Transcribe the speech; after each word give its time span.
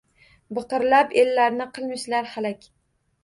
Biqirlab, 0.57 1.11
ellarni 1.23 1.69
qilmishdir 1.77 2.31
halak. 2.33 2.67